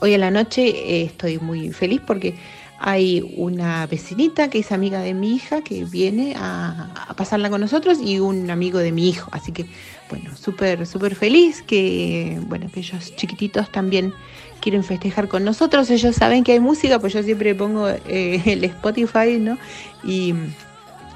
[0.00, 2.34] Hoy en la noche eh, estoy muy feliz porque
[2.78, 8.00] hay una vecinita que es amiga de mi hija que viene a, pasarla con nosotros
[8.02, 9.30] y un amigo de mi hijo.
[9.32, 9.64] Así que,
[10.10, 14.12] bueno, súper, súper feliz que, bueno, que ellos chiquititos también
[14.60, 15.88] quieren festejar con nosotros.
[15.88, 19.56] Ellos saben que hay música, pues yo siempre pongo eh, el Spotify, ¿no?
[20.04, 20.34] Y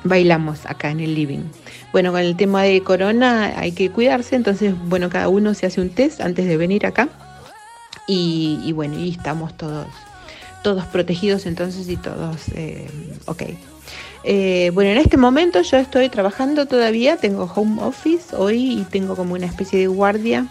[0.03, 1.43] bailamos acá en el living.
[1.93, 5.81] Bueno, con el tema de corona hay que cuidarse, entonces, bueno, cada uno se hace
[5.81, 7.09] un test antes de venir acá.
[8.07, 9.87] Y, bueno, y estamos todos,
[10.63, 12.89] todos protegidos entonces y todos, eh,
[13.27, 13.43] ok.
[14.25, 19.15] Eh, bueno, en este momento yo estoy trabajando todavía, tengo home office hoy y tengo
[19.15, 20.47] como una especie de guardia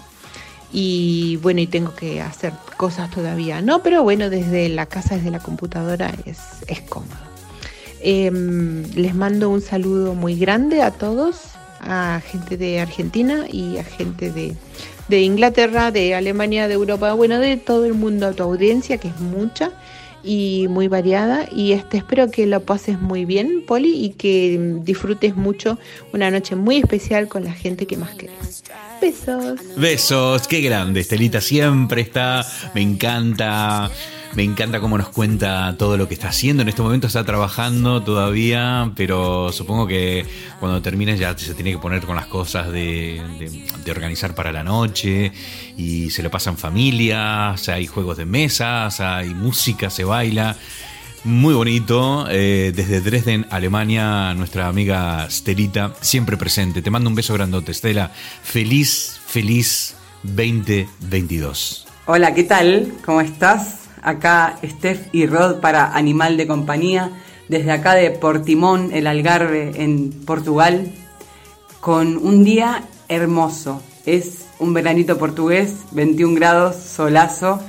[0.71, 3.81] y bueno, y tengo que hacer cosas todavía, ¿no?
[3.83, 7.26] Pero bueno, desde la casa, desde la computadora es, es cómodo.
[8.01, 11.37] Em, les mando un saludo muy grande a todos,
[11.81, 14.55] a gente de Argentina y a gente de,
[15.07, 19.07] de Inglaterra, de Alemania, de Europa, bueno, de todo el mundo, a tu audiencia, que
[19.07, 19.71] es mucha
[20.23, 21.47] y muy variada.
[21.51, 25.79] Y este, espero que lo pases muy bien, Poli, y que disfrutes mucho
[26.13, 28.63] una noche muy especial con la gente que más querés.
[29.01, 29.59] Besos.
[29.77, 33.91] Besos, qué grande, Estelita siempre está, me encanta.
[34.37, 36.61] Me encanta cómo nos cuenta todo lo que está haciendo.
[36.61, 40.27] En este momento está trabajando todavía, pero supongo que
[40.59, 43.19] cuando termine ya se tiene que poner con las cosas de,
[43.89, 45.31] organizar para la noche
[45.75, 50.55] y se lo pasan familias, hay juegos de mesas, hay música, se baila.
[51.23, 56.83] Muy bonito, eh, desde Dresden, Alemania, nuestra amiga Estelita, siempre presente.
[56.83, 58.11] Te mando un beso grandote, Estela.
[58.43, 61.87] Feliz, feliz 2022.
[62.05, 62.93] Hola, ¿qué tal?
[63.03, 63.86] ¿Cómo estás?
[64.07, 67.11] Acá Steph y Rod para Animal de Compañía,
[67.49, 70.93] desde acá de Portimón, el Algarve, en Portugal,
[71.81, 73.81] con un día hermoso.
[74.05, 77.59] Es un veranito portugués, 21 grados, solazo,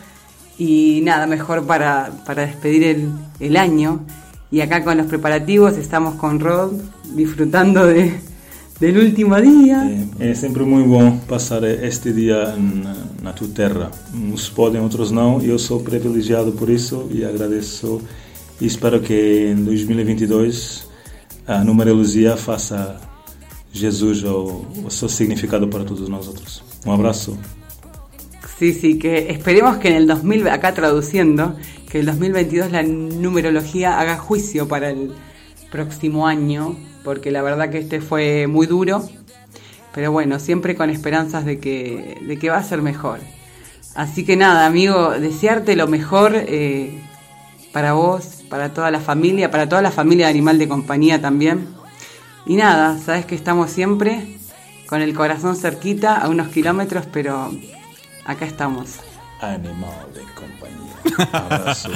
[0.57, 4.01] y nada mejor para, despedir el, el año.
[4.51, 6.73] Y acá con los preparativos estamos con Rod
[7.15, 8.15] disfrutando de,
[8.81, 9.83] del último día.
[10.21, 12.55] É, é sempre muito bom passar este dia
[13.23, 13.91] na, tua terra.
[14.15, 15.41] Uns podem, outros não.
[15.43, 18.01] Eu sou privilegiado por isso e agradeço.
[18.61, 20.89] E espero que em 2022
[21.47, 23.01] a numerologia faça
[23.73, 26.63] Jesus o, o seu significado para todos nós outros.
[26.87, 27.39] Um abraço.
[28.59, 31.55] Sí, sí, que esperemos que en el 2000, acá traduciendo,
[31.89, 35.13] que el 2022 la numerología haga juicio para el
[35.71, 39.09] próximo año, porque la verdad que este fue muy duro,
[39.95, 43.21] pero bueno, siempre con esperanzas de que, de que va a ser mejor.
[43.95, 47.03] Así que nada, amigo, desearte lo mejor eh,
[47.73, 51.69] para vos, para toda la familia, para toda la familia de Animal de Compañía también.
[52.47, 54.39] Y nada, sabes que estamos siempre
[54.89, 57.51] con el corazón cerquita, a unos kilómetros, pero
[58.25, 59.01] acá estamos.
[59.41, 60.95] Animal de Compañía.
[61.19, 61.91] Abrazo,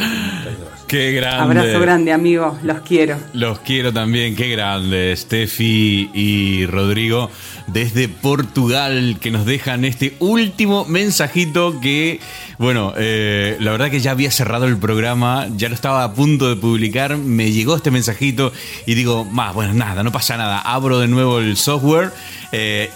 [0.86, 1.60] Qué grande.
[1.60, 2.58] Abrazo grande, amigo.
[2.62, 3.16] Los quiero.
[3.32, 4.36] Los quiero también.
[4.36, 5.14] Qué grande.
[5.16, 7.30] Steffi y Rodrigo
[7.66, 12.20] desde Portugal que nos dejan este último mensajito que,
[12.58, 16.48] bueno, eh, la verdad que ya había cerrado el programa, ya lo estaba a punto
[16.48, 18.52] de publicar, me llegó este mensajito
[18.86, 20.60] y digo, más, bueno, nada, no pasa nada.
[20.60, 22.12] Abro de nuevo el software.
[22.52, 22.90] Eh,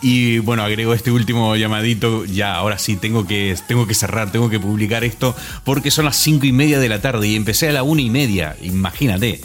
[0.00, 2.24] Y bueno, agrego este último llamadito.
[2.24, 5.34] Ya, ahora sí, tengo que, tengo que cerrar, tengo que publicar esto
[5.64, 8.10] porque son las cinco y media de la tarde y empecé a la una y
[8.10, 8.56] media.
[8.62, 9.40] Imagínate.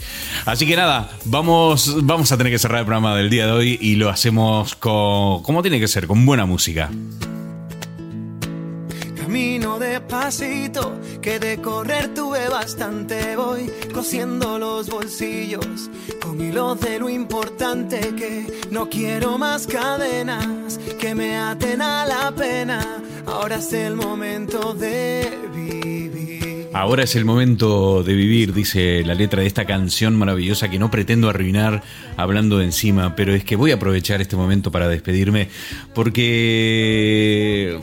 [0.45, 3.77] Así que nada, vamos, vamos a tener que cerrar el programa del día de hoy
[3.81, 6.89] y lo hacemos con, como tiene que ser, con buena música.
[9.33, 13.35] Camino despacito, que de correr tuve bastante.
[13.35, 15.89] Voy cosiendo los bolsillos
[16.21, 22.31] con hilos de lo importante que no quiero más cadenas que me aten a la
[22.31, 23.01] pena.
[23.25, 25.93] Ahora es el momento de vivir.
[26.75, 30.89] Ahora es el momento de vivir, dice la letra de esta canción maravillosa que no
[30.89, 31.83] pretendo arruinar
[32.17, 35.49] hablando de encima, pero es que voy a aprovechar este momento para despedirme
[35.93, 37.79] porque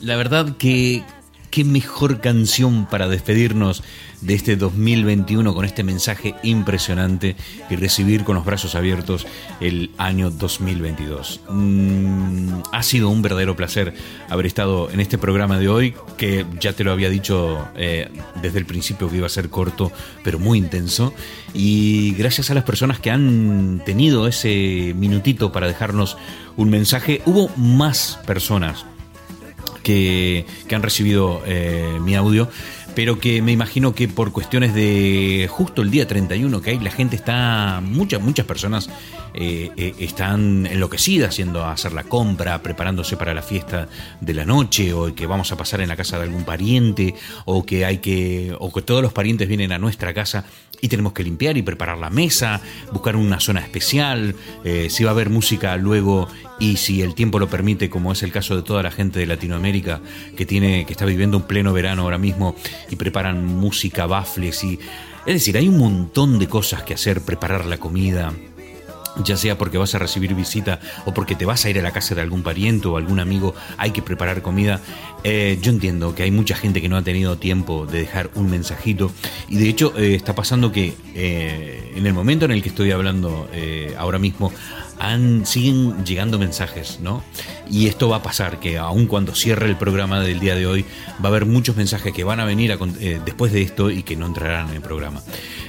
[0.00, 1.02] la verdad que
[1.50, 3.82] qué mejor canción para despedirnos
[4.20, 7.36] de este 2021 con este mensaje impresionante
[7.68, 9.26] y recibir con los brazos abiertos
[9.60, 11.40] el año 2022.
[11.48, 13.94] Mm, ha sido un verdadero placer
[14.28, 18.58] haber estado en este programa de hoy, que ya te lo había dicho eh, desde
[18.58, 19.90] el principio que iba a ser corto,
[20.22, 21.12] pero muy intenso.
[21.52, 26.16] Y gracias a las personas que han tenido ese minutito para dejarnos
[26.56, 28.84] un mensaje, hubo más personas
[29.82, 32.48] que, que han recibido eh, mi audio,
[32.94, 36.90] pero que me imagino que por cuestiones de justo el día 31 que hay, la
[36.90, 38.90] gente está, muchas, muchas personas
[39.32, 43.88] eh, eh, están enloquecidas a hacer la compra, preparándose para la fiesta
[44.20, 47.14] de la noche, o que vamos a pasar en la casa de algún pariente,
[47.44, 50.44] o que hay que, o que todos los parientes vienen a nuestra casa
[50.80, 52.60] y tenemos que limpiar y preparar la mesa,
[52.92, 56.28] buscar una zona especial, eh, si va a haber música luego
[56.58, 59.26] y si el tiempo lo permite, como es el caso de toda la gente de
[59.26, 60.00] Latinoamérica
[60.36, 62.54] que tiene, que está viviendo un pleno verano ahora mismo
[62.90, 64.78] y preparan música, bafles y
[65.26, 68.32] es decir, hay un montón de cosas que hacer, preparar la comida,
[69.24, 71.92] ya sea porque vas a recibir visita o porque te vas a ir a la
[71.92, 74.80] casa de algún pariente o algún amigo, hay que preparar comida.
[75.24, 78.50] Eh, yo entiendo que hay mucha gente que no ha tenido tiempo de dejar un
[78.50, 79.12] mensajito
[79.48, 82.90] y de hecho eh, está pasando que eh, en el momento en el que estoy
[82.90, 83.48] hablando
[83.98, 84.52] ahora mismo
[84.98, 87.22] han, siguen llegando mensajes, ¿no?
[87.70, 90.84] Y esto va a pasar, que aun cuando cierre el programa del día de hoy,
[91.22, 92.76] va a haber muchos mensajes que van a venir
[93.24, 95.22] después de esto y que no entrarán en el programa.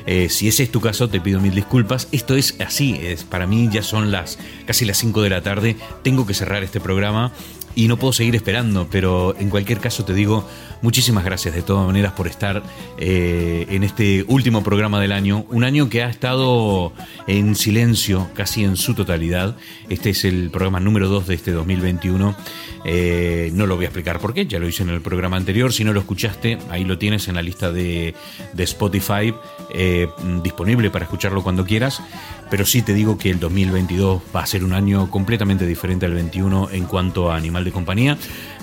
[0.05, 2.07] Eh, si ese es tu caso, te pido mil disculpas.
[2.11, 5.75] Esto es así, es, para mí ya son las casi las 5 de la tarde.
[6.03, 7.31] Tengo que cerrar este programa
[7.75, 10.47] y no puedo seguir esperando, pero en cualquier caso te digo
[10.81, 12.63] muchísimas gracias de todas maneras por estar
[12.97, 16.93] eh, en este último programa del año, un año que ha estado
[17.27, 19.55] en silencio casi en su totalidad.
[19.89, 22.35] Este es el programa número 2 de este 2021.
[22.83, 25.71] Eh, no lo voy a explicar por qué, ya lo hice en el programa anterior.
[25.73, 28.15] Si no lo escuchaste, ahí lo tienes en la lista de,
[28.57, 29.33] Spotify,
[29.73, 30.07] eh,
[30.43, 32.01] disponible para escucharlo cuando quieras.
[32.49, 36.13] Pero sí te digo que el 2022 va a ser un año completamente diferente al
[36.13, 38.17] 21 en cuanto a animal de compañía.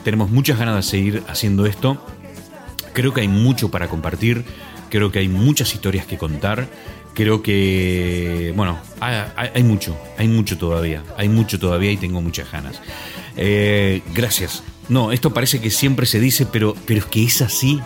[0.09, 2.03] Tenemos muchas ganas de seguir haciendo esto.
[2.95, 4.43] Creo que hay mucho para compartir.
[4.89, 6.67] Creo que hay muchas historias que contar.
[7.13, 11.05] Creo que, bueno, hay, mucho, hay mucho todavía.
[11.19, 12.81] Hay mucho todavía y tengo muchas ganas.
[13.37, 14.63] Eh, gracias.
[14.89, 17.79] No, esto parece que siempre se dice, pero, pero es que es así.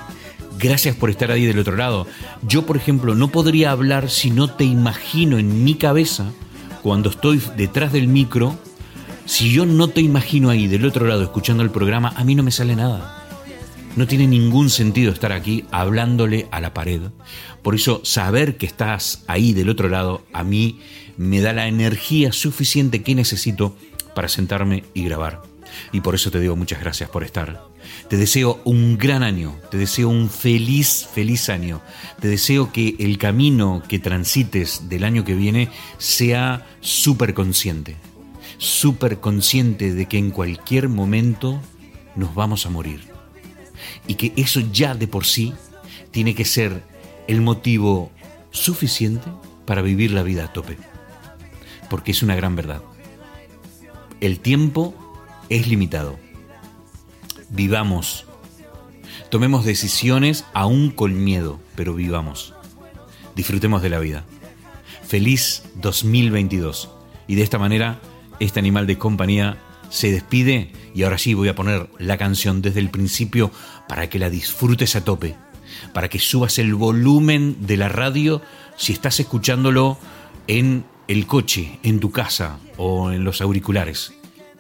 [0.61, 2.07] Gracias por estar ahí del otro lado.
[2.43, 6.31] Yo, por ejemplo, no podría hablar si no te imagino en mi cabeza,
[6.85, 8.57] cuando estoy detrás del micro,
[9.25, 12.43] si yo no te imagino ahí del otro lado escuchando el programa, a mí no
[12.43, 13.25] me sale nada.
[13.95, 17.03] No tiene ningún sentido estar aquí hablándole a la pared.
[17.63, 20.81] Por eso saber que estás ahí del otro lado a mí
[21.17, 23.77] me da la energía suficiente que necesito
[24.15, 25.43] para sentarme y grabar.
[25.93, 27.65] Y por eso te digo muchas gracias por estar.
[28.09, 31.81] Te deseo un gran año, te deseo un feliz, feliz año.
[32.21, 35.69] Te deseo que el camino que transites del año que viene
[35.99, 37.97] sea súper consciente
[38.59, 41.61] súper consciente de que en cualquier momento
[42.17, 43.01] nos vamos a morir.
[44.07, 45.53] Y que eso ya de por sí
[46.11, 46.83] tiene que ser
[47.27, 48.11] el motivo
[48.51, 49.29] suficiente
[49.65, 50.77] para vivir la vida a tope.
[51.89, 52.83] Porque es una gran verdad.
[54.21, 54.95] El tiempo
[55.49, 56.19] es limitado.
[57.49, 58.27] Vivamos.
[59.31, 62.55] Tomemos decisiones aún con miedo, pero vivamos.
[63.35, 64.25] Disfrutemos de la vida.
[65.07, 66.91] Feliz 2022.
[67.27, 68.01] Y de esta manera
[68.41, 69.59] este animal de compañía
[69.91, 73.51] se despide y ahora sí voy a poner la canción desde el principio
[73.89, 75.37] para que la disfrutes a tope,
[75.93, 78.41] para que subas el volumen de la radio
[78.77, 79.99] si estás escuchándolo
[80.47, 84.15] en el coche, en tu casa o en los auriculares,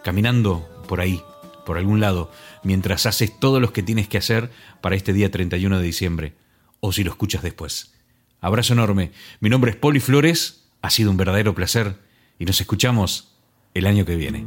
[0.04, 1.22] caminando por ahí,
[1.64, 2.30] por algún lado,
[2.62, 4.50] mientras haces todo lo que tienes que hacer
[4.80, 6.34] para este día 31 de diciembre,
[6.80, 7.94] o si lo escuchas después.
[8.40, 11.96] Abrazo enorme, mi nombre es Poli Flores, ha sido un verdadero placer
[12.38, 13.31] y nos escuchamos
[13.74, 14.46] el año que viene.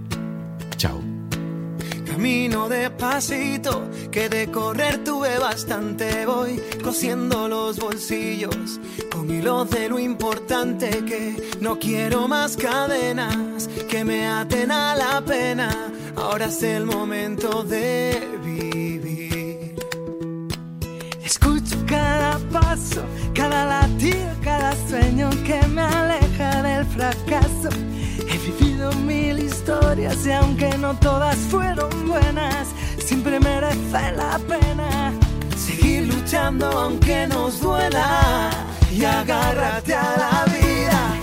[2.05, 6.26] camino despacito, que de correr tuve bastante.
[6.26, 8.80] Voy cosiendo los bolsillos
[9.11, 15.21] con hilos de lo importante que no quiero más cadenas que me aten a la
[15.23, 15.91] pena.
[16.15, 19.76] Ahora es el momento de vivir.
[21.23, 23.03] Escucho cada paso,
[23.34, 27.69] cada latido, cada sueño que me aleja del fracaso.
[28.46, 32.68] Vivido mil historias y aunque no todas fueron buenas,
[33.04, 35.12] siempre merece la pena
[35.58, 38.52] seguir luchando aunque nos duela.
[38.91, 41.18] Y agárrate a la vida,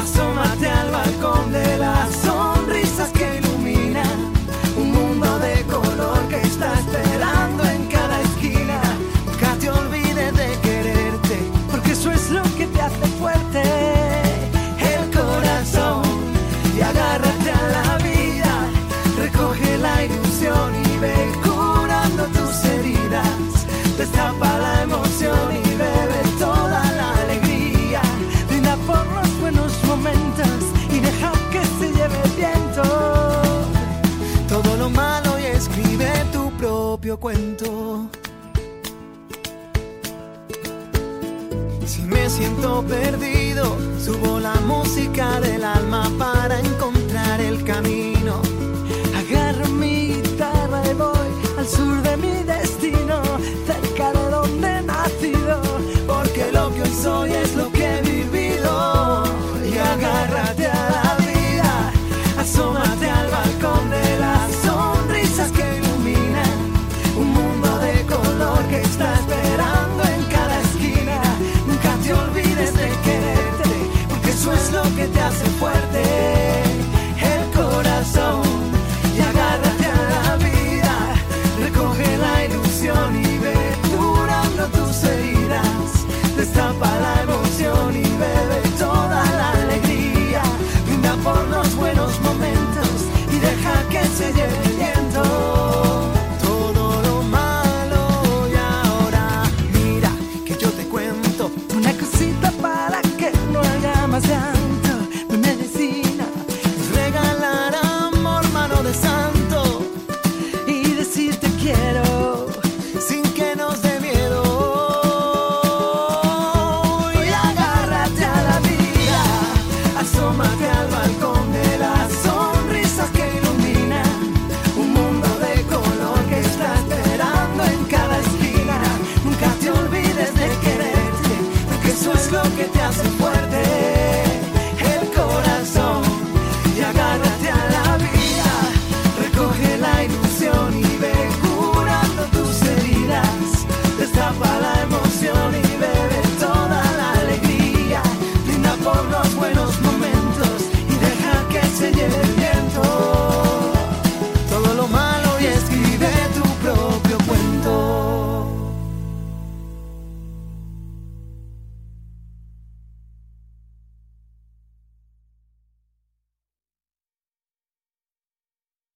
[0.00, 4.32] asómate al balcón de las sonrisas que iluminan
[4.76, 7.17] un mundo de color que está esperando
[42.86, 47.07] perdido, subo la música del alma para encontrar
[74.48, 76.17] eso es lo que te hace fuerte.